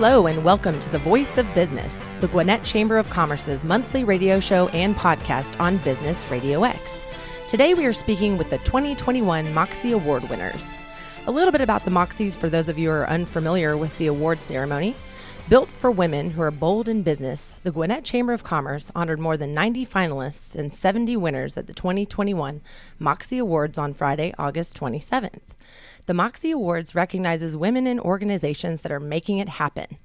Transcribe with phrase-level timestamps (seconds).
[0.00, 4.38] Hello, and welcome to the Voice of Business, the Gwinnett Chamber of Commerce's monthly radio
[4.38, 7.08] show and podcast on Business RadioX.
[7.48, 10.78] Today, we are speaking with the 2021 Moxie Award winners.
[11.26, 14.06] A little bit about the Moxies for those of you who are unfamiliar with the
[14.06, 14.94] award ceremony.
[15.48, 19.36] Built for women who are bold in business, the Gwinnett Chamber of Commerce honored more
[19.36, 22.60] than 90 finalists and 70 winners at the 2021
[23.00, 25.57] Moxie Awards on Friday, August 27th.
[26.08, 29.98] The Moxie Awards recognizes women in organizations that are making it happen.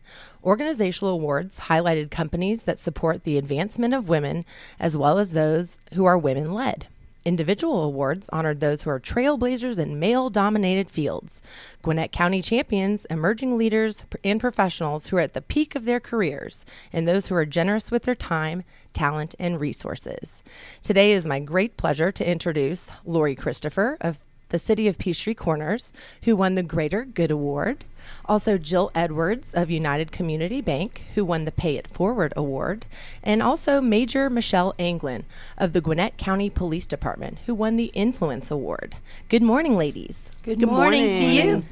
[0.44, 4.44] Organizational awards highlighted companies that support the advancement of women
[4.82, 6.88] as well as those who are women led.
[7.24, 11.42] Individual awards honored those who are trailblazers in male dominated fields,
[11.82, 16.66] Gwinnett County champions, emerging leaders, and professionals who are at the peak of their careers,
[16.92, 20.44] and those who are generous with their time, talent, and resources.
[20.82, 24.20] Today is my great pleasure to introduce Lorri Christopher of
[24.54, 25.92] the City of Peachtree Corners,
[26.26, 27.86] who won the Greater Good Award.
[28.26, 32.86] Also, Jill Edwards of United Community Bank, who won the Pay It Forward Award.
[33.24, 35.26] And also, Major Michelle Anglin
[35.58, 38.96] of the Gwinnett County Police Department, who won the Influence Award.
[39.28, 40.30] Good morning, ladies.
[40.44, 41.64] Good, Good morning, morning to you.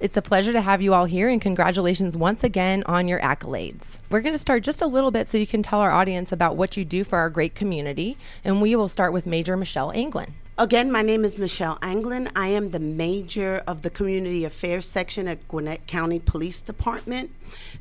[0.00, 3.98] It's a pleasure to have you all here, and congratulations once again on your accolades.
[4.08, 6.56] We're going to start just a little bit so you can tell our audience about
[6.56, 10.32] what you do for our great community, and we will start with Major Michelle Anglin.
[10.60, 12.28] Again, my name is Michelle Anglin.
[12.36, 17.30] I am the major of the Community Affairs section at Gwinnett County Police Department.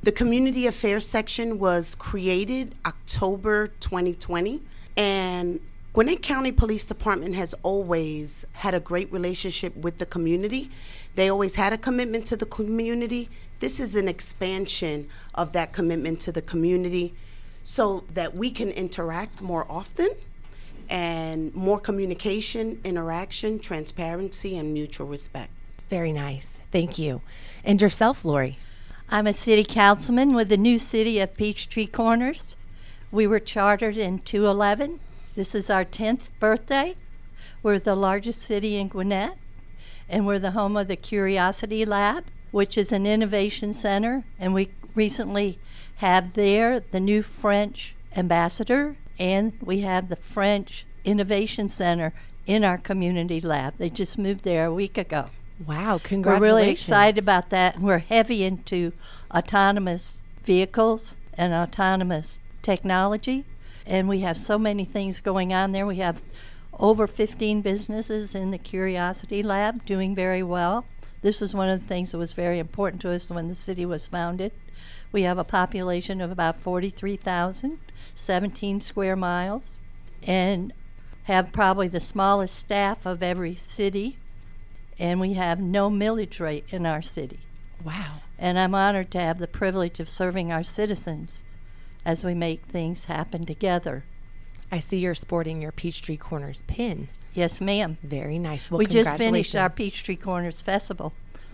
[0.02, 4.61] The Community Affairs section was created October 2020,
[4.95, 5.59] and
[5.91, 10.71] Gwinnett County Police Department has always had a great relationship with the community.
[11.16, 13.27] They always had a commitment to the community.
[13.59, 17.14] This is an expansion of that commitment to the community
[17.61, 20.11] so that we can interact more often
[20.90, 25.52] and more communication, interaction, transparency, and mutual respect.
[25.89, 26.54] Very nice.
[26.72, 27.22] Thank you.
[27.64, 28.58] And yourself, Lorri?
[29.10, 32.55] I'm a city councilman with the new city of Peachtree Corners.
[33.11, 34.99] We were chartered in 2011.
[35.36, 36.95] This is our 10th birthday.
[37.64, 39.38] We're the largest city in Gwinnett,
[40.08, 44.23] and we're the home of the Curiosity Lab, which is an innovation center.
[44.39, 45.60] And we recently
[45.98, 52.13] have there the new French ambassador and we have the French Innovation Center
[52.47, 53.77] in our community lab.
[53.77, 55.27] They just moved there a week ago.
[55.65, 56.25] Wow, congratulations.
[56.25, 57.75] We're really excited about that.
[57.75, 58.93] And We're heavy into
[59.30, 63.45] autonomous vehicles and autonomous technology.
[63.85, 65.86] And we have so many things going on there.
[65.86, 66.21] We have
[66.80, 70.86] over 15 businesses in the Curiosity Lab doing very well.
[71.21, 73.86] This was one of the things that was very important to us when the city
[73.86, 74.53] was founded.
[75.11, 77.80] We have a population of about 43,000,
[78.15, 79.80] 17 square miles,
[80.23, 80.73] and
[81.23, 84.17] have probably the smallest staff of every city.
[84.98, 87.39] And we have no millage rate in our city.
[87.83, 88.21] Wow.
[88.37, 91.43] And I'm honored to have the privilege of serving our citizens
[92.05, 94.03] as we make things happen together.
[94.71, 97.08] I see you're sporting your Peachtree Corners pin.
[97.33, 97.98] Yes, ma'am.
[98.03, 98.69] Very nice.
[98.69, 101.14] Well, we just finished our Peachtree Corners Festival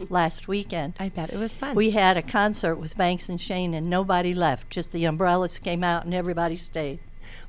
[0.09, 0.93] last weekend.
[0.99, 1.75] I bet it was fun.
[1.75, 4.69] We had a concert with Banks and Shane, and nobody left.
[4.69, 6.99] Just the umbrellas came out, and everybody stayed.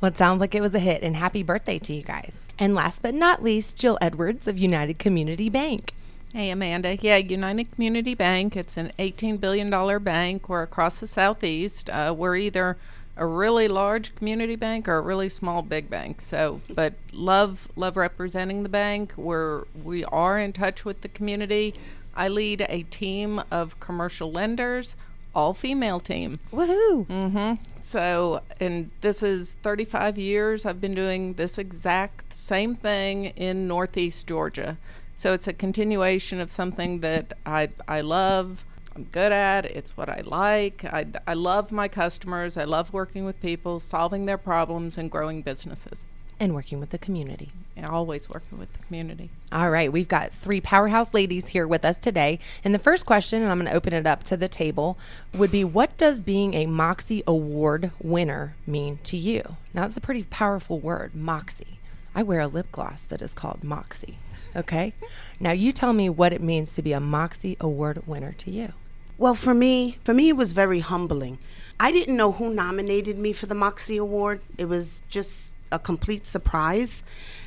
[0.01, 2.49] Well, it sounds like it was a hit, and happy birthday to you guys.
[2.59, 5.93] And last but not least, Jill Edwards of United Community Bank.
[6.33, 6.97] Hey, Amanda.
[6.97, 8.57] Yeah, United Community Bank.
[8.57, 9.71] It's an $18 billion
[10.03, 10.49] bank.
[10.49, 11.89] We're across the southeast.
[11.89, 12.77] Uh, we're either
[13.17, 16.21] a really large community bank or a really small big bank.
[16.21, 19.15] So, but love love representing the bank.
[19.17, 21.75] We're we are in touch with the community.
[22.17, 24.97] I lead a team of commercial lenders,
[25.35, 26.41] all female team.
[26.53, 27.07] Woohoo!
[27.07, 27.63] Mm-hmm.
[27.83, 34.27] So, and this is 35 years I've been doing this exact same thing in Northeast
[34.27, 34.79] Georgia.
[35.15, 38.65] So it's a continuation of something that I I love.
[38.95, 39.67] I'm good at.
[39.67, 40.85] It's what I like.
[40.85, 42.57] I, I love my customers.
[42.57, 46.07] I love working with people, solving their problems, and growing businesses
[46.39, 47.53] and working with the community.
[47.77, 49.31] And always working with the community.
[49.53, 52.39] All right, we've got three powerhouse ladies here with us today.
[52.65, 54.97] And the first question, and I'm going to open it up to the table,
[55.35, 59.57] would be what does being a Moxie Award winner mean to you?
[59.75, 61.79] Now, that's a pretty powerful word, Moxie.
[62.15, 64.19] I wear a lip gloss that is called Moxie.
[64.55, 64.95] Okay?
[65.39, 68.73] now, you tell me what it means to be a Moxie Award winner to you.
[69.19, 71.39] Well, for me, for me, it was very humbling.
[71.79, 74.41] I didn't know who nominated me for the Moxie Award.
[74.57, 77.03] It was just a complete surprise.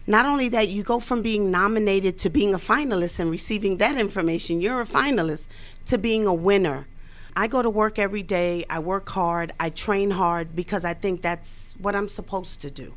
[0.07, 3.98] Not only that, you go from being nominated to being a finalist and receiving that
[3.98, 5.48] information, you're a finalist,
[5.86, 6.88] to being a winner.
[7.36, 11.21] I go to work every day, I work hard, I train hard because I think
[11.21, 12.95] that's what I'm supposed to do.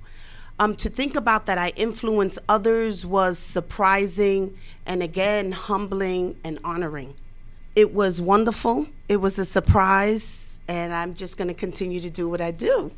[0.59, 7.15] Um, to think about that I influence others was surprising and again humbling and honoring.
[7.75, 8.87] It was wonderful.
[9.09, 12.93] It was a surprise, and I'm just going to continue to do what I do.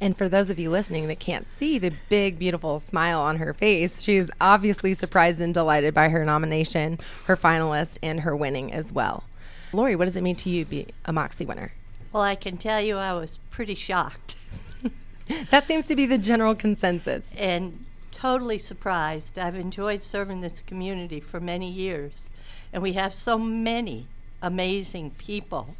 [0.00, 3.52] And for those of you listening that can't see the big, beautiful smile on her
[3.52, 8.92] face, she's obviously surprised and delighted by her nomination, her finalist, and her winning as
[8.92, 9.24] well.
[9.72, 11.72] Lorri, what does it mean to you to be a Moxie winner?
[12.12, 14.36] Well, I can tell you I was pretty shocked
[15.50, 17.32] that seems to be the general consensus.
[17.36, 19.38] and totally surprised.
[19.38, 22.28] I've enjoyed serving this community for many years,
[22.72, 24.08] and we have so many
[24.42, 25.76] amazing people.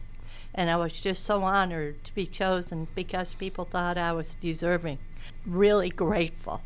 [0.60, 4.98] And I was just so honored to be chosen because people thought I was deserving.
[5.46, 6.60] Really grateful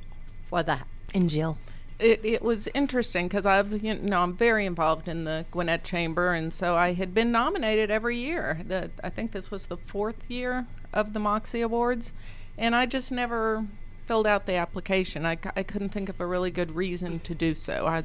[0.49, 0.89] for that.
[1.15, 1.59] And Jill.
[2.01, 6.33] it, it was interesting because I've you know I'm very involved in the Gwinnett Chamber,
[6.33, 8.63] and so I had been nominated every year.
[8.67, 12.13] The, I think this was the fourth year of the Moxie Awards,
[12.59, 13.65] and I just never
[14.07, 15.25] filled out the application.
[15.25, 17.87] I, I couldn't think of a really good reason to do so.
[17.87, 18.03] I,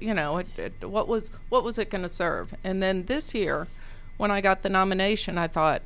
[0.00, 2.52] you know, it, it, what was what was it going to serve?
[2.64, 3.68] And then this year,
[4.20, 5.80] when I got the nomination, I thought,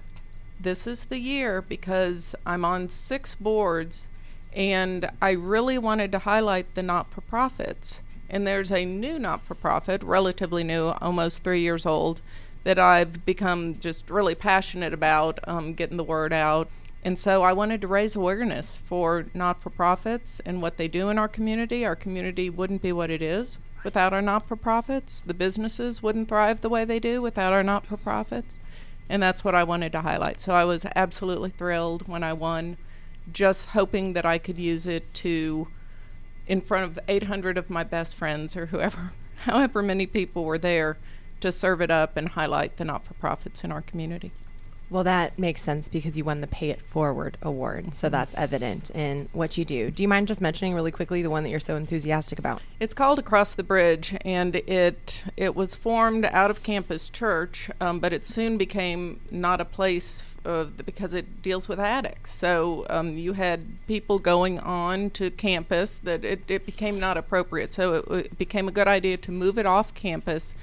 [0.58, 4.08] this is the year because I'm on six boards
[4.52, 8.00] and I really wanted to highlight the not for profits.
[8.28, 12.20] And there's a new not for profit, relatively new, almost three years old,
[12.64, 16.68] that I've become just really passionate about um, getting the word out.
[17.04, 21.08] And so I wanted to raise awareness for not for profits and what they do
[21.08, 21.86] in our community.
[21.86, 25.20] Our community wouldn't be what it is without our not for profits.
[25.20, 28.58] The businesses wouldn't thrive the way they do without our not for profits.
[29.08, 30.40] And that's what I wanted to highlight.
[30.40, 32.78] So I was absolutely thrilled when I won,
[33.30, 35.68] just hoping that I could use it to,
[36.46, 40.96] in front of 800 of my best friends or whoever, however many people were there,
[41.40, 44.32] to serve it up and highlight the not for profits in our community.
[44.90, 47.94] Well, that makes sense because you won the Pay It Forward award.
[47.94, 49.90] So that's evident in what you do.
[49.90, 52.62] Do you mind just mentioning really quickly the one that you're so enthusiastic about?
[52.78, 57.98] It's called Across the Bridge, and it it was formed out of Campus Church, um,
[57.98, 62.34] but it soon became not a place uh, because it deals with addicts.
[62.34, 67.72] So um, you had people going on to campus that it, it became not appropriate.
[67.72, 70.54] So it, it became a good idea to move it off campus,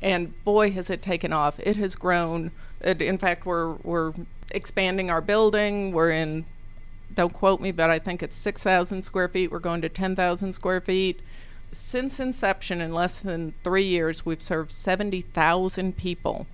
[0.00, 1.60] and boy has it taken off.
[1.60, 2.50] It has grown.
[2.80, 4.12] It, in fact, we're we're
[4.50, 5.92] expanding our building.
[5.92, 6.44] We're in
[7.14, 9.50] don't quote me, but I think it's 6,000 square feet.
[9.50, 11.20] We're going to 10,000 square feet.
[11.72, 16.46] Since inception, in less than three years, we've served 70,000 people.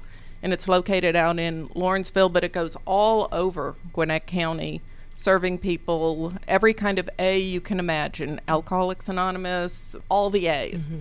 [0.43, 4.81] And it's located out in Lawrenceville, but it goes all over Gwinnett County,
[5.15, 10.87] serving people every kind of A you can imagine Alcoholics Anonymous, all the A's.
[10.87, 11.01] Mm-hmm.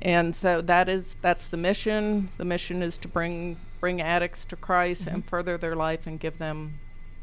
[0.00, 2.30] And so that is that's the mission.
[2.36, 5.28] The mission is to bring bring addicts to Christ and mm-hmm.
[5.28, 6.78] further their life and give them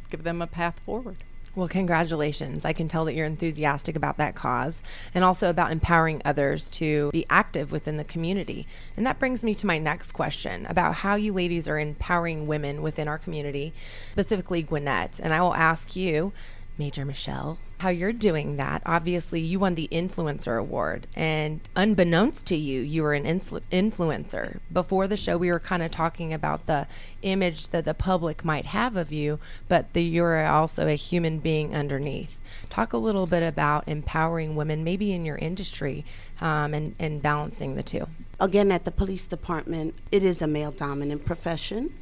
[0.10, 1.18] give them a path forward.
[1.56, 2.66] Well, congratulations.
[2.66, 4.82] I can tell that you're enthusiastic about that cause
[5.14, 8.68] and also about empowering others to be active within the community.
[8.98, 12.82] And that brings me to my next question about how you ladies are empowering women
[12.82, 13.74] within our community,
[14.12, 15.18] specifically Gwinnett.
[15.24, 16.34] And I will ask you,
[16.78, 18.82] Major Michelle, how you're doing that.
[18.86, 24.60] Obviously, you won the Influencer Award, and unbeknownst to you, you were an influencer.
[24.72, 26.88] Before the show, we were kind of talking about the
[27.22, 31.76] image that the public might have of you, but that you're also a human being
[31.76, 32.40] underneath.
[32.70, 36.06] Talk a little bit about empowering women, maybe in your industry,
[36.42, 38.08] um, and, and balancing the two.
[38.40, 41.94] Again, at the police department, it is a male dominant profession,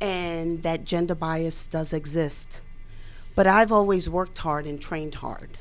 [0.00, 2.60] and that gender bias does exist.
[3.40, 5.56] But I've always worked hard and trained hard.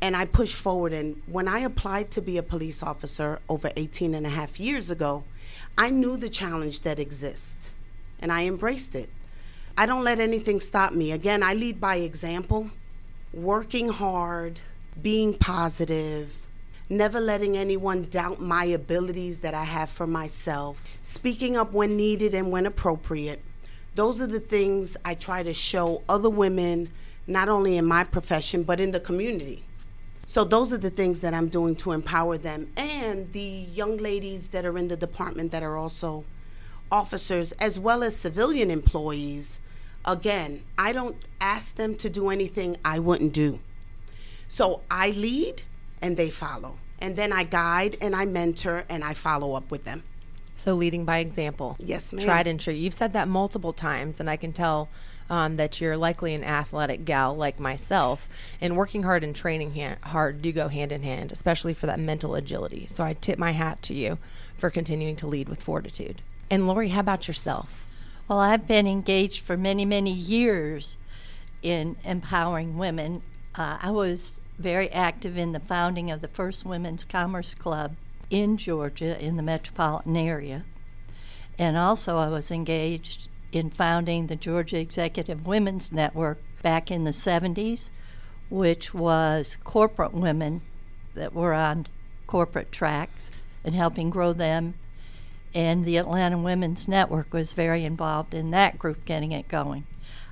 [0.00, 0.92] And I pushed forward.
[0.92, 4.90] And when I applied to be a police officer over 18 and a half years
[4.90, 5.22] ago,
[5.78, 7.70] I knew the challenge that exists.
[8.18, 9.10] And I embraced it.
[9.78, 11.12] I don't let anything stop me.
[11.12, 12.70] Again, I lead by example,
[13.32, 14.58] working hard,
[15.00, 16.48] being positive,
[16.88, 22.34] never letting anyone doubt my abilities that I have for myself, speaking up when needed
[22.34, 23.40] and when appropriate.
[23.94, 26.88] Those are the things I try to show other women,
[27.26, 29.64] not only in my profession, but in the community.
[30.26, 34.48] So, those are the things that I'm doing to empower them and the young ladies
[34.48, 36.24] that are in the department that are also
[36.90, 39.60] officers, as well as civilian employees.
[40.06, 43.60] Again, I don't ask them to do anything I wouldn't do.
[44.48, 45.62] So, I lead
[46.00, 46.78] and they follow.
[47.00, 50.04] And then I guide and I mentor and I follow up with them.
[50.56, 51.76] So leading by example.
[51.78, 52.24] Yes, ma'am.
[52.24, 52.74] Tried and true.
[52.74, 54.88] You've said that multiple times, and I can tell
[55.30, 58.28] um, that you're likely an athletic gal like myself.
[58.60, 62.00] And working hard and training ha- hard do go hand in hand, especially for that
[62.00, 62.86] mental agility.
[62.88, 64.18] So I tip my hat to you
[64.56, 66.22] for continuing to lead with fortitude.
[66.50, 67.86] And Lorri, how about yourself?
[68.28, 70.96] Well, I've been engaged for many, many years
[71.62, 73.22] in empowering women.
[73.54, 77.96] Uh, I was very active in the founding of the first Women's Commerce Club
[78.30, 80.64] in Georgia in the metropolitan area.
[81.58, 87.10] And also, I was engaged in founding the Georgia Executive Women's Network back in the
[87.10, 87.90] 70s,
[88.50, 90.62] which was corporate women
[91.14, 91.86] that were on
[92.26, 93.30] corporate tracks
[93.64, 94.74] and helping grow them.
[95.54, 99.86] And the Atlanta Women's Network was very involved in that group getting it going.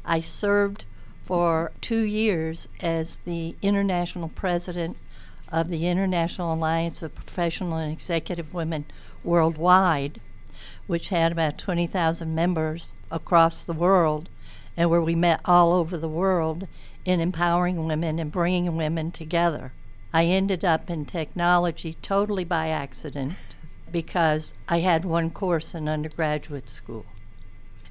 [0.05, 0.85] I served
[1.25, 4.97] for two years as the international president
[5.51, 8.87] of the International Alliance of Professional and Executive Women
[9.23, 10.21] Worldwide,
[10.87, 14.29] which had about 20,000 members across the world,
[14.77, 16.67] and where we met all over the world
[17.05, 19.73] in empowering women and bringing women together.
[20.13, 23.35] I ended up in technology totally by accident
[23.91, 27.07] because I had one course in undergraduate school.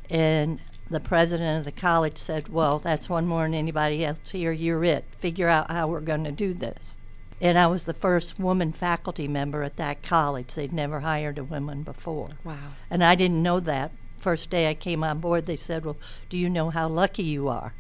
[0.10, 0.60] And
[0.90, 4.52] the president of the college said, Well, that's one more than anybody else here.
[4.52, 5.06] You're it.
[5.20, 6.98] Figure out how we're going to do this.
[7.40, 10.54] And I was the first woman faculty member at that college.
[10.54, 12.28] They'd never hired a woman before.
[12.44, 12.74] Wow.
[12.90, 13.92] And I didn't know that.
[14.22, 15.98] First day I came on board, they said, Well,
[16.30, 17.74] do you know how lucky you are?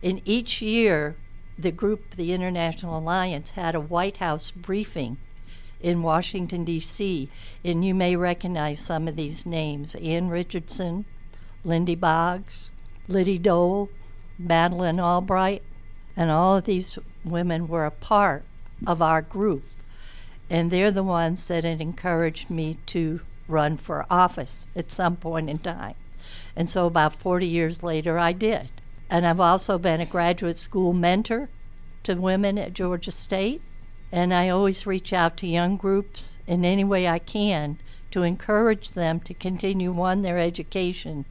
[0.00, 1.14] In each year,
[1.58, 5.18] the group, the International Alliance, had a White House briefing
[5.82, 7.28] in Washington, D.C.,
[7.62, 11.04] and you may recognize some of these names Ann Richardson,
[11.64, 12.72] Lindy Boggs,
[13.06, 13.90] Liddy Dole,
[14.38, 15.62] Madeleine Albright,
[16.16, 18.42] and all of these women were a part
[18.86, 19.64] of our group.
[20.48, 25.50] And they're the ones that had encouraged me to run for office at some point
[25.50, 25.94] in time.
[26.56, 28.68] And so about 40 years later, I did.
[29.10, 31.48] And I've also been a graduate school mentor
[32.04, 33.60] to women at Georgia State.
[34.12, 37.78] And I always reach out to young groups in any way I can
[38.12, 41.24] to encourage them to continue, one, their education,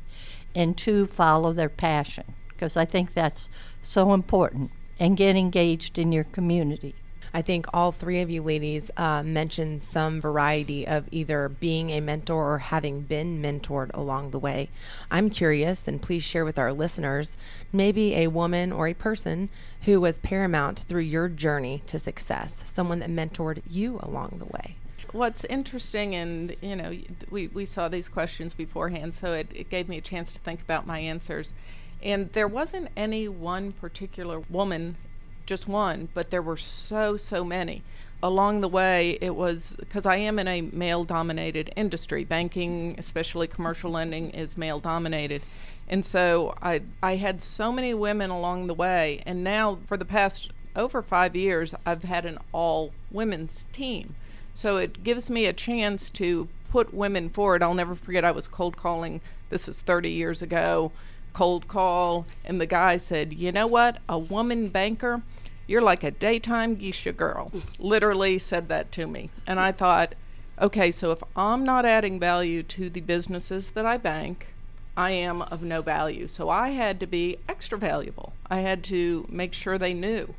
[0.53, 3.50] and two, follow their passion, because I think that's
[3.82, 6.93] so important, and get engaged in your community.
[7.36, 12.00] I think all three of you ladies uh, mentioned some variety of either being a
[12.00, 14.70] mentor or having been mentored along the way.
[15.10, 17.36] I'm curious, and please share with our listeners
[17.72, 19.50] maybe a woman or a person
[19.82, 24.75] who was paramount through your journey to success, someone that mentored you along the way.
[25.12, 26.96] What's interesting, and you know,
[27.32, 30.62] we, we saw these questions beforehand, so it, it gave me a chance to think
[30.62, 31.56] about my answers.
[32.04, 34.98] And there wasn't any one particular woman
[35.45, 37.83] just one, but there were so, so many.
[38.21, 42.23] Along the way, it was because I am in a male dominated industry.
[42.23, 45.41] Banking, especially commercial lending, is male dominated.
[45.89, 49.21] And so I, I had so many women along the way.
[49.25, 54.15] And now, for the past over five years, I've had an all women's team.
[54.53, 57.62] So it gives me a chance to put women forward.
[57.62, 60.91] I'll never forget, I was cold calling, this is 30 years ago,
[61.34, 63.98] cold call, and the guy said, You know what?
[64.08, 65.22] A woman banker,
[65.68, 67.52] you're like a daytime geisha girl.
[67.80, 69.30] Literally said that to me.
[69.48, 70.16] And I thought,
[70.62, 74.54] okay, so if I'm not adding value to the businesses that I bank,
[74.96, 76.28] I am of no value.
[76.28, 78.34] So I had to be extra valuable.
[78.50, 80.36] I had to make sure they knew.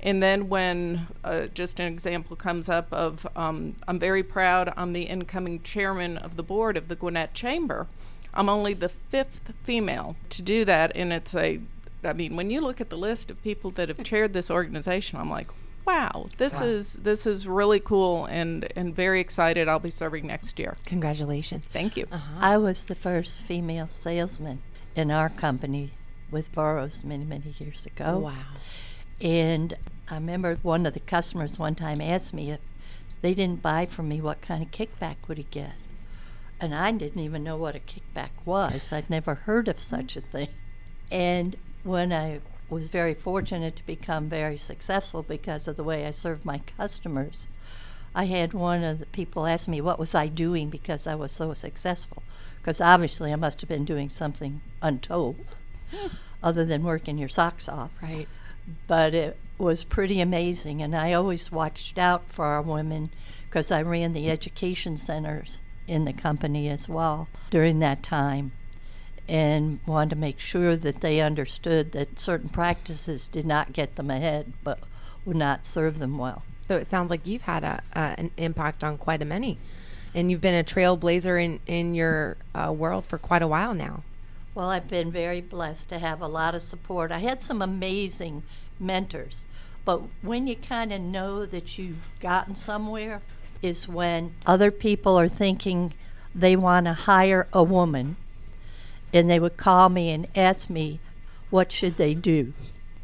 [0.00, 4.92] And then when uh, just an example comes up of, um, I'm very proud, I'm
[4.92, 7.86] the incoming chairman of the board of the Gwinnett Chamber.
[8.34, 11.60] I'm only the fifth female to do that, and it's a
[12.04, 15.18] I mean, when you look at the list of people that have chaired this organization,
[15.18, 15.48] I'm like,
[15.86, 16.66] wow, this wow.
[16.66, 19.68] is this is really cool and and very excited.
[19.68, 20.76] I'll be serving next year.
[20.84, 21.66] Congratulations!
[21.66, 22.06] Thank you.
[22.10, 22.38] Uh-huh.
[22.40, 24.62] I was the first female salesman
[24.94, 25.92] in our company
[26.30, 28.18] with Burroughs many many years ago.
[28.18, 28.34] Wow!
[29.20, 29.74] And
[30.10, 32.60] I remember one of the customers one time asked me if
[33.22, 35.72] they didn't buy from me, what kind of kickback would he get?
[36.64, 38.90] And I didn't even know what a kickback was.
[38.90, 40.48] I'd never heard of such a thing.
[41.10, 42.40] And when I
[42.70, 47.48] was very fortunate to become very successful because of the way I served my customers,
[48.14, 51.32] I had one of the people ask me what was I doing because I was
[51.32, 52.22] so successful.
[52.56, 55.36] Because obviously I must have been doing something untold,
[55.94, 56.06] hmm.
[56.42, 57.90] other than working your socks off.
[58.02, 58.26] Right.
[58.86, 63.10] But it was pretty amazing, and I always watched out for our women
[63.50, 68.52] because I ran the education centers in the company as well during that time
[69.26, 74.10] and wanted to make sure that they understood that certain practices did not get them
[74.10, 74.80] ahead but
[75.24, 76.42] would not serve them well.
[76.68, 79.58] So it sounds like you've had a, uh, an impact on quite a many,
[80.14, 84.02] and you've been a trailblazer in in your uh, world for quite a while now.
[84.54, 87.10] Well, I've been very blessed to have a lot of support.
[87.10, 88.44] I had some amazing
[88.78, 89.44] mentors,
[89.84, 93.20] but when you kind of know that you've gotten somewhere,
[93.64, 95.92] is when other people are thinking
[96.34, 98.16] they want to hire a woman
[99.12, 101.00] and they would call me and ask me
[101.50, 102.52] what should they do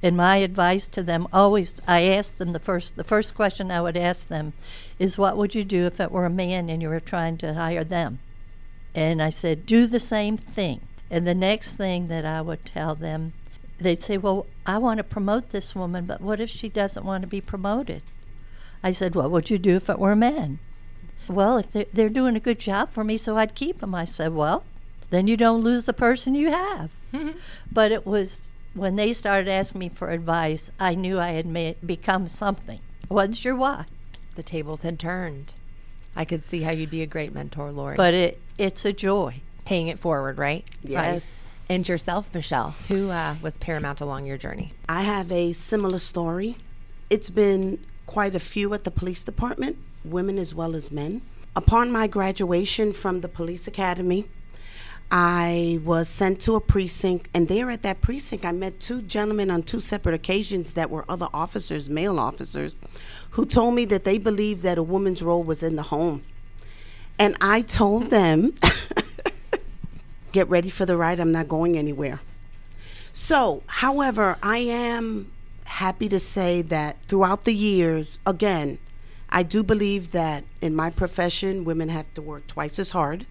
[0.02, 3.81] and my advice to them always i asked them the first the first question i
[3.81, 4.52] would ask them
[4.99, 7.55] is what would you do if it were a man and you were trying to
[7.55, 8.19] hire them
[8.95, 10.81] And I said, do the same thing.
[11.11, 13.33] And the next thing that I would tell them,
[13.79, 17.23] they'd say, Well, I want to promote this woman, but what if she doesn't want
[17.23, 18.02] to be promoted?
[18.83, 20.59] I said, What would you do if it were a man?
[21.29, 23.95] Well, if they're, they're doing a good job for me, so I'd keep them.
[23.95, 24.65] I said, Well,
[25.11, 26.91] then you don't lose the person you have.
[27.73, 31.77] but it was when they started asking me for advice, I knew I had made,
[31.85, 32.81] become something.
[33.11, 33.87] I wasn't why.
[34.37, 35.55] The tables had turned.
[36.15, 37.97] I could see how you'd be a great mentor, Lorri.
[37.97, 39.41] But it, it's a joy.
[39.65, 40.67] paying it forward, right?
[40.83, 41.67] Yes.
[41.69, 44.73] And yourself, Michelle, who uh, was paramount along your journey?
[44.89, 46.57] I have a similar story.
[47.11, 47.79] It's been
[48.11, 51.23] quite a few at the police department, women as well as men.
[51.55, 54.25] Upon my graduation from the police academy,
[55.12, 59.49] I was sent to a precinct, and there at that precinct, I met two gentlemen
[59.49, 62.81] on two separate occasions that were other officers, male officers,
[63.31, 66.25] who told me that they believed that a woman's role was in the home.
[67.17, 68.55] And I told them,
[70.33, 72.19] get ready for the ride, I'm not going anywhere.
[73.12, 75.31] So, however, I am
[75.71, 78.79] happy to say that throughout the years, again,
[79.29, 83.27] I do believe that in my profession, women have to work twice as hard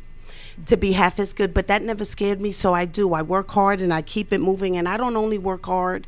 [0.66, 3.14] to be half as good, but that never scared me, so I do.
[3.14, 6.08] I work hard and I keep it moving, and I don't only work hard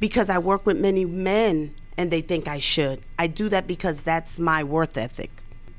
[0.00, 3.02] because I work with many men and they think I should.
[3.18, 5.30] I do that because that's my worth ethic.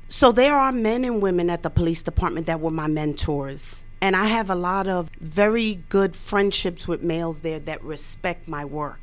[0.08, 3.84] So there are men and women at the police department that were my mentors.
[4.02, 8.64] And I have a lot of very good friendships with males there that respect my
[8.64, 9.00] work.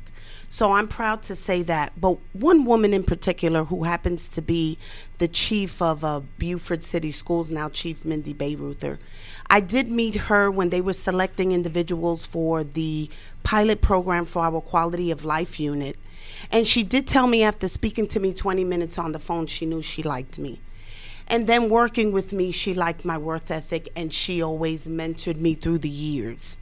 [0.50, 1.92] So I'm proud to say that.
[2.00, 4.78] But one woman in particular who happens to be
[5.18, 8.98] the chief of uh, Buford City Schools, now Chief Mindy Bayreuther,
[9.50, 13.10] I did meet her when they were selecting individuals for the
[13.42, 15.96] pilot program for our quality of life unit.
[16.50, 19.66] And she did tell me after speaking to me 20 minutes on the phone, she
[19.66, 20.60] knew she liked me.
[21.26, 25.54] And then working with me, she liked my worth ethic and she always mentored me
[25.54, 26.56] through the years.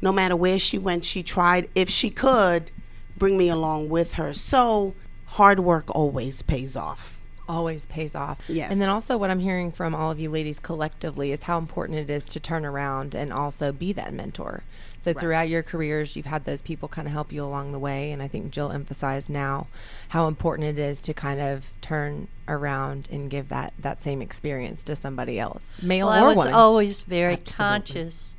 [0.00, 2.70] No matter where she went, she tried, if she could,
[3.22, 4.32] bring me along with her.
[4.34, 4.94] So
[5.26, 7.16] hard work always pays off.
[7.48, 8.44] Always pays off.
[8.48, 8.72] Yes.
[8.72, 12.00] And then also, what I'm hearing from all of you ladies collectively is how important
[12.00, 14.64] it is to turn around and also be that mentor.
[14.98, 18.10] So, throughout your careers, you've had those people kind of help you along the way.
[18.10, 19.68] And I think Jill emphasized now
[20.08, 24.82] how important it is to kind of turn around and give that, that same experience
[24.84, 26.54] to somebody else, male Well, or I was woman.
[26.54, 27.56] always very Absolutely.
[27.56, 28.36] conscious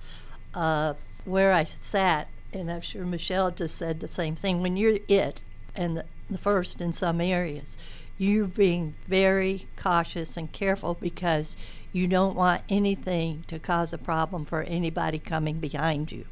[0.54, 4.62] of where I sat, and I'm sure Michelle just said the same thing.
[4.62, 5.44] When you're it
[5.76, 7.78] and the, first in some areas,
[8.18, 11.58] you're being very cautious and careful because
[11.92, 16.26] you don't want anything to cause a problem for anybody coming behind you.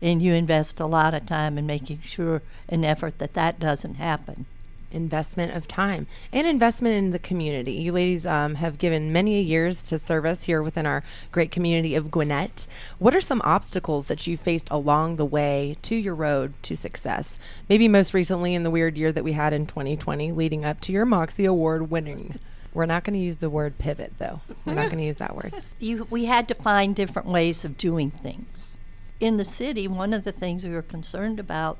[0.00, 3.94] And you invest a lot of time in making sure and effort that that doesn't
[3.94, 4.46] happen.
[4.94, 7.72] Investment of time and investment in the community.
[7.72, 11.02] You ladies um, have given many years to service here within our
[11.32, 12.66] great community of Gwinnett.
[12.98, 17.36] What are some obstacles that you faced along the way to your road to success?
[17.68, 20.92] Maybe most recently in the weird year that we had in 2020, leading up to
[20.92, 22.38] your Moxie Award winning.
[22.72, 24.40] We're not going to use the word pivot, though.
[24.64, 25.54] We're not going to use that word.
[25.78, 28.76] you, we had to find different ways of doing things.
[29.20, 31.78] In the city, one of the things we were concerned about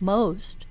[0.00, 0.66] most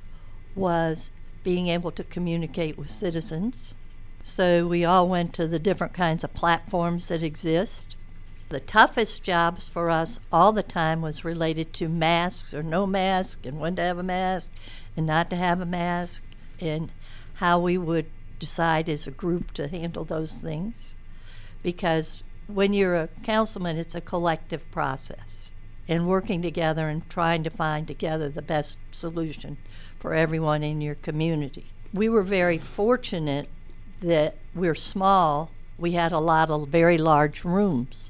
[0.55, 1.09] was
[1.43, 3.75] being able to communicate with citizens.
[4.23, 7.95] So we all went to the different kinds of platforms that exist.
[8.49, 13.45] The toughest jobs for us all the time was related to masks or no mask,
[13.45, 14.51] and when to have a mask
[14.95, 16.23] and not to have a mask,
[16.59, 16.91] and
[17.35, 18.07] how we would
[18.39, 20.95] decide as a group to handle those things
[21.63, 25.51] because when you're a councilman, it's a collective process
[25.87, 29.57] and working together and trying to find together the best solution
[30.01, 31.67] for everyone in your community.
[31.93, 33.47] We were very fortunate
[34.01, 35.51] that we're small.
[35.77, 38.09] We had a lot of very large rooms,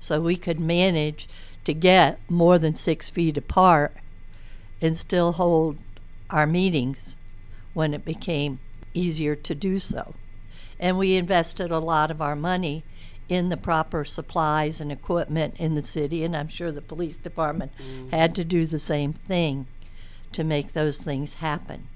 [0.00, 1.28] so we could manage
[1.64, 3.94] to get more than six feet apart
[4.82, 5.78] and still hold
[6.28, 7.16] our meetings
[7.72, 8.58] when it became
[8.92, 10.14] easier to do so.
[10.80, 12.82] And we invested a lot of our money
[13.28, 17.70] in the proper supplies and equipment in the city, and I'm sure the police department
[17.78, 18.08] mm-hmm.
[18.08, 19.68] had to do the same thing
[20.32, 21.88] to make those things happen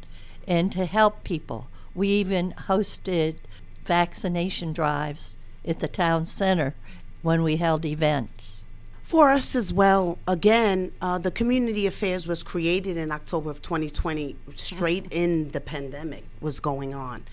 [0.47, 1.69] and to help people.
[1.95, 3.37] We even hosted
[3.85, 6.75] vaccination drives at the town center
[7.23, 8.63] when we held events.
[9.03, 14.37] For us as well, again, uh, the community affairs was created in October of 2020,
[14.57, 17.25] straight in the pandemic was going on.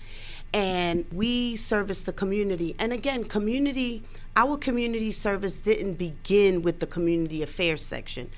[0.52, 2.74] And we service the community.
[2.78, 4.02] And again, community,
[4.36, 8.30] our community service didn't begin with the community affairs section.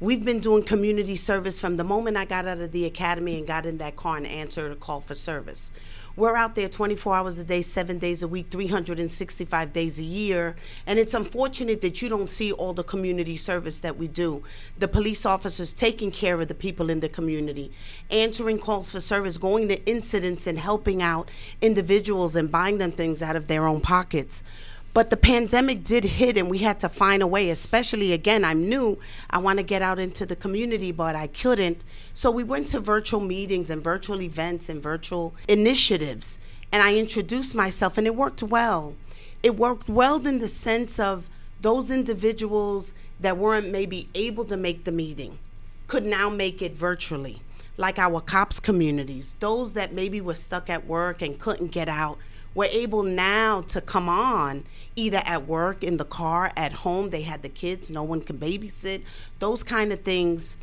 [0.00, 3.46] We've been doing community service from the moment I got out of the academy and
[3.46, 5.70] got in that car and answered a call for service.
[6.16, 10.56] We're out there 24 hours a day, seven days a week, 365 days a year.
[10.88, 14.42] And it's unfortunate that you don't see all the community service that we do.
[14.80, 17.70] The police officers taking care of the people in the community,
[18.10, 21.30] answering calls for service, going to incidents and helping out
[21.62, 24.42] individuals and buying them things out of their own pockets.
[24.94, 28.68] But the pandemic did hit, and we had to find a way, especially again, I'm
[28.68, 28.96] new.
[29.28, 31.84] I want to get out into the community, but I couldn't.
[32.14, 36.38] So we went to virtual meetings and virtual events and virtual initiatives.
[36.72, 38.94] And I introduced myself, and it worked well.
[39.42, 41.28] It worked well in the sense of
[41.60, 45.38] those individuals that weren't maybe able to make the meeting
[45.86, 47.42] could now make it virtually,
[47.76, 52.18] like our COPS communities, those that maybe were stuck at work and couldn't get out
[52.54, 54.64] were able now to come on
[54.96, 57.10] either at work, in the car, at home.
[57.10, 59.02] They had the kids, no one can babysit.
[59.38, 60.56] Those kind of things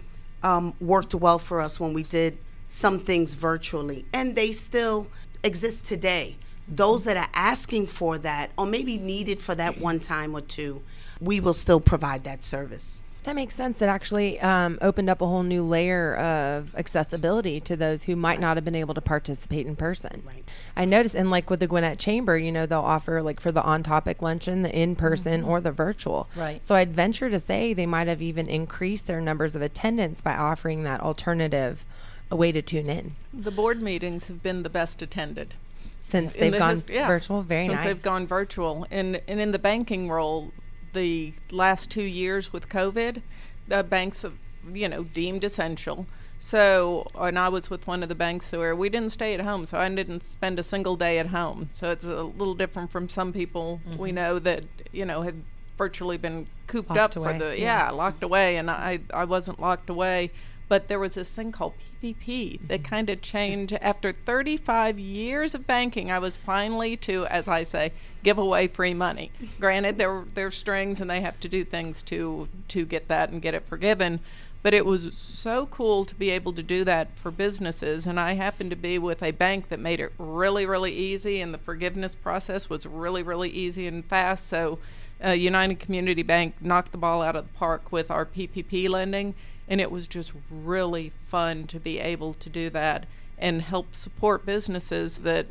[0.43, 5.07] um, worked well for us when we did some things virtually, and they still
[5.43, 6.37] exist today.
[6.67, 10.81] Those that are asking for that, or maybe needed for that one time or two,
[11.19, 13.01] we will still provide that service.
[13.23, 13.83] That makes sense.
[13.83, 18.39] It actually um, opened up a whole new layer of accessibility to those who might
[18.39, 20.23] not have been able to participate in person.
[20.25, 20.43] Right.
[20.75, 23.61] I noticed, and like with the Gwinnett Chamber, you know, they'll offer like for the
[23.63, 26.29] on topic luncheon, the in person or the virtual.
[26.35, 26.65] Right.
[26.65, 30.33] So I'd venture to say they might have even increased their numbers of attendance by
[30.35, 31.85] offering that alternative
[32.31, 35.53] a way to tune in The board meetings have been the best attended.
[35.99, 37.43] since they've the gone hist- yeah, virtual.
[37.43, 37.83] Very since nice.
[37.83, 40.51] they've gone virtual, and and in the banking role,
[40.93, 43.21] the last two years with COVID,
[43.67, 44.33] the banks have
[44.73, 46.05] you know deemed essential.
[46.37, 49.63] So, and I was with one of the banks where we didn't stay at home,
[49.65, 51.67] so I didn't spend a single day at home.
[51.69, 53.99] So it's a little different from some people Mm-hmm.
[54.01, 55.35] we know that you know have
[55.77, 57.85] virtually been cooped Locked up away, for the yeah.
[57.85, 60.31] yeah locked away, and I I wasn't locked away.
[60.67, 65.67] But there was this thing called PPP that kind of changed after 35 years of
[65.67, 66.09] banking.
[66.09, 67.91] I was finally to, as I say,
[68.23, 69.31] give away free money.
[69.59, 73.29] Granted, there there are strings, and they have to do things to to get that
[73.29, 74.19] and get it forgiven.
[74.63, 78.05] But it was so cool to be able to do that for businesses.
[78.05, 81.53] And I happened to be with a bank that made it really, really easy, and
[81.53, 84.47] the forgiveness process was really, really easy and fast.
[84.47, 84.77] So,
[85.23, 89.33] uh, United Community Bank knocked the ball out of the park with our PPP lending,
[89.67, 93.07] and it was just really fun to be able to do that
[93.41, 95.47] and help support businesses that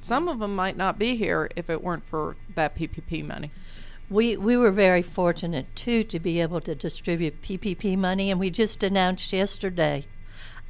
[0.00, 3.50] some of them might not be here if it weren't for that PPP money.
[4.08, 8.50] We, we were very fortunate too to be able to distribute PPP money, and we
[8.50, 10.04] just announced yesterday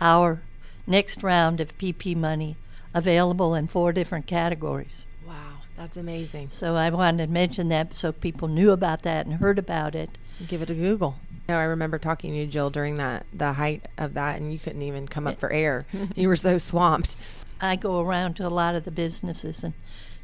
[0.00, 0.42] our
[0.86, 2.56] next round of PP money
[2.94, 5.06] available in four different categories.
[5.26, 6.50] wow, that's amazing.
[6.50, 10.18] So I wanted to mention that so people knew about that and heard about it.
[10.46, 11.18] Give it a Google.
[11.52, 14.58] No, I remember talking to you, Jill, during that the height of that, and you
[14.58, 15.84] couldn't even come up for air.
[16.16, 17.14] you were so swamped.
[17.60, 19.74] I go around to a lot of the businesses and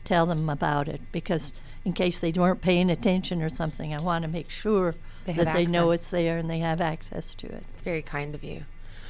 [0.05, 1.53] tell them about it because
[1.85, 4.95] in case they weren't paying attention or something, I want to make sure
[5.27, 7.65] They that they know it's there and they have access to it.
[7.75, 8.65] It's very kind of you.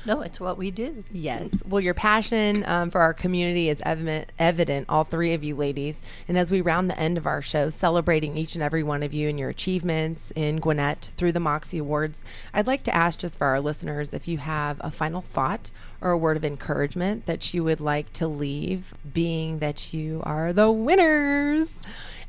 [0.04, 1.04] No, it's what we do.
[1.12, 1.50] Yes.
[1.66, 6.00] Well, your passion um, for our community is evident, evident, all three of you ladies.
[6.26, 9.12] And as we round the end of our show, celebrating each and every one of
[9.12, 13.38] you and your achievements in Gwinnett through the Moxie Awards, I'd like to ask just
[13.38, 17.52] for our listeners if you have a final thought or a word of encouragement that
[17.52, 21.80] you would like to leave, being that you are the winners.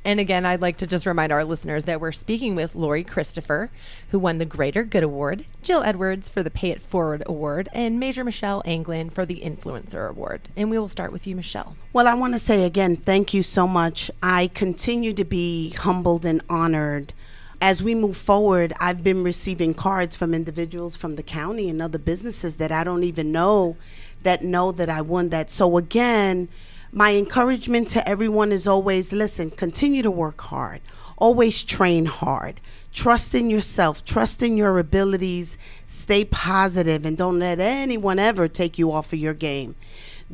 [0.06, 3.70] And again, I'd like to just remind our listeners that we're speaking with Lorri Christopher,
[4.10, 8.00] who won the Greater Good Award, Jill Edwards for the Pay It Forward Award, and
[8.00, 10.48] Major Michelle Anglin for the Influencer Award.
[10.56, 11.76] And we will start with you, Michelle.
[11.92, 14.10] Well, I want to say again, thank you so much.
[14.24, 17.14] I continue to be humbled and honored.
[17.62, 22.00] As we move forward, I've been receiving cards from individuals from the county and other
[22.00, 23.76] businesses that I don't even know
[24.24, 25.52] that know that I won that.
[25.52, 26.48] So, again,
[26.92, 30.82] my encouragement to everyone is always listen, continue to work hard,
[31.18, 32.62] always train hard.
[32.92, 38.80] Trust in yourself, trust in your abilities, stay positive, and don't let anyone ever take
[38.80, 39.76] you off of your game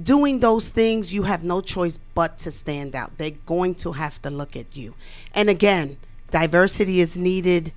[0.02, 3.18] doing those things, you have no choice but to stand out.
[3.18, 4.94] They're going to have to look at you.
[5.34, 5.98] And again,
[6.32, 7.72] diversity is needed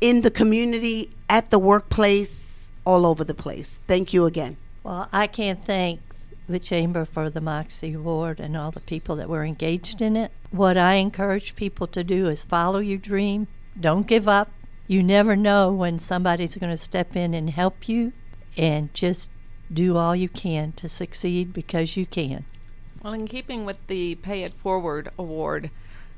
[0.00, 3.80] in the community, at the workplace, all over the place.
[3.86, 4.56] Thank you again.
[4.82, 6.00] Well, I can't thank
[6.48, 10.30] the Chamber for the Moxie Award and all the people that were engaged in it.
[10.50, 13.46] What I encourage people to do is follow your dream.
[13.78, 14.50] Don't give up.
[14.86, 18.12] You never know when somebody's going to step in and help you,
[18.56, 19.30] and just
[19.72, 22.44] do all you can to succeed because you can.
[23.02, 25.70] Well, in keeping with the Pay It Forward award,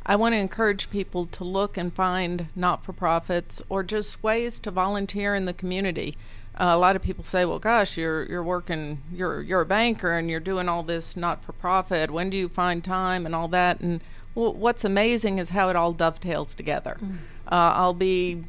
[0.09, 4.61] I want to encourage people to look and find not for profits or just ways
[4.61, 6.17] to volunteer in the community.
[6.59, 10.13] uh, a lot of people say, "Well, gosh, you're you're working, you're you're a banker,
[10.13, 12.11] and you're doing all this not for profit.
[12.11, 14.01] When do you find time and all that?" And
[14.35, 16.97] well, what's amazing is how it all dovetails together.
[17.01, 17.19] Mm.
[17.47, 18.43] Uh, I'll be,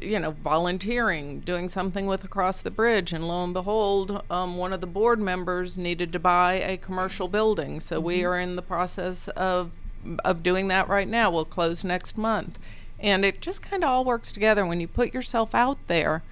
[0.00, 4.72] you know, volunteering, doing something with Across the Bridge, and lo and behold, um, one
[4.72, 8.06] of the board members needed to buy a commercial building, so mm-hmm.
[8.06, 9.70] we are in the process of
[10.24, 11.30] of doing that right now.
[11.30, 12.58] We'll close next month,
[12.98, 16.22] and it just kind of all works together when you put yourself out there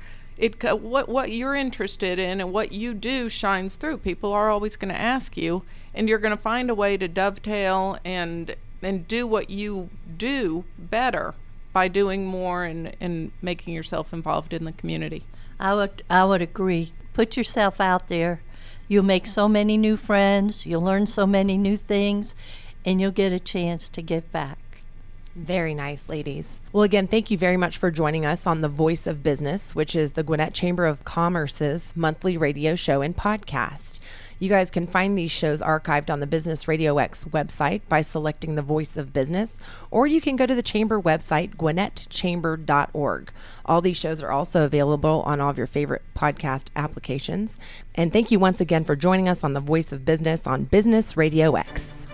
[0.41, 3.99] it what what you're interested in and what you do shines through.
[3.99, 5.63] People are always going to ask you,
[5.95, 10.65] and you're going to find a way to dovetail and and do what you do
[10.79, 11.35] better
[11.73, 15.25] by doing more and and making yourself involved in the community.
[15.61, 16.93] I would I would agree.
[17.13, 18.41] Put yourself out there.
[18.89, 20.65] You'll make so many new friends.
[20.65, 22.35] You'll learn so many new things,
[22.85, 24.59] and you'll get a chance to give back.
[25.37, 26.59] Very nice, ladies.
[26.73, 29.95] Well, again, thank you very much for joining us on The Voice of Business, which
[29.95, 34.01] is the Gwinnett Chamber of Commerce's monthly radio show and podcast.
[34.41, 38.63] You guys can find these shows archived on the Business RadioX website by selecting the
[38.63, 43.33] Voice of Business, or you can go to the Chamber website, gwinnettchamber.org.
[43.67, 47.59] All these shows are also available on all of your favorite podcast applications.
[47.95, 51.15] And thank you once again for joining us on the Voice of Business on Business
[51.15, 52.07] RadioX.